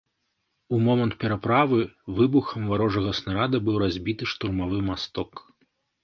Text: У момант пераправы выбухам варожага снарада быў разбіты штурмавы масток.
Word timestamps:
У 0.75 0.77
момант 0.85 1.13
пераправы 1.23 1.77
выбухам 2.19 2.61
варожага 2.71 3.11
снарада 3.19 3.57
быў 3.67 3.75
разбіты 3.83 4.23
штурмавы 4.31 4.79
масток. 4.89 5.31